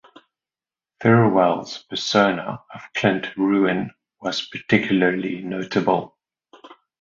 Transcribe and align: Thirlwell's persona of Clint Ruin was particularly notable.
Thirlwell's 0.99 1.83
persona 1.87 2.63
of 2.73 2.81
Clint 2.95 3.37
Ruin 3.37 3.91
was 4.19 4.43
particularly 4.47 5.43
notable. 5.43 6.17